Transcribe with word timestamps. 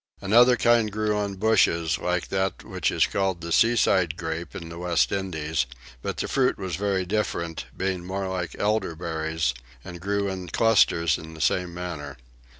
Another 0.19 0.55
kind 0.57 0.91
grew 0.91 1.15
on 1.15 1.35
bushes 1.35 1.99
like 1.99 2.29
that 2.29 2.63
which 2.63 2.89
is 2.89 3.05
called 3.05 3.39
the 3.41 3.51
seaside 3.51 4.17
grape 4.17 4.55
in 4.55 4.69
the 4.69 4.79
West 4.79 5.11
Indies, 5.11 5.67
but 6.01 6.17
the 6.17 6.27
fruit 6.27 6.57
was 6.57 6.75
very 6.75 7.05
different, 7.05 7.65
being 7.77 8.03
more 8.03 8.27
like 8.27 8.55
elderberries, 8.57 9.53
and 9.85 10.01
grew 10.01 10.27
in 10.27 10.47
clusters 10.49 11.19
in 11.19 11.35
the 11.35 11.39
same 11.39 11.71
manner. 11.71 12.17